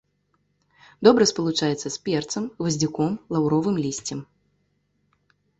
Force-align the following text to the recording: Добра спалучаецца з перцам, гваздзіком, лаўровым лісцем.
Добра 1.07 1.27
спалучаецца 1.31 1.83
з 1.89 1.93
перцам, 2.07 2.43
гваздзіком, 2.63 3.13
лаўровым 3.37 3.75
лісцем. 3.85 4.19